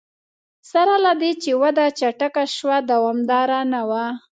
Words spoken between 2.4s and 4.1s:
شوه دوامداره نه وه.